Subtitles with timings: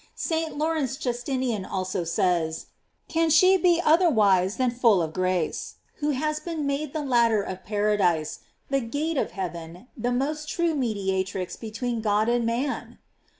[0.07, 0.57] * St.
[0.57, 2.65] Lawrence Justinian also says:
[3.07, 7.63] Can she be otherwise than full of grace, who has been made the ladder of
[7.63, 8.39] paradise,
[8.71, 12.97] the gate of heaven, the most true mediatrix between God and man?